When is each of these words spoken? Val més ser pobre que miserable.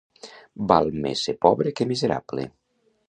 Val 0.71 0.89
més 1.03 1.21
ser 1.27 1.35
pobre 1.47 1.75
que 1.81 1.87
miserable. 1.93 2.47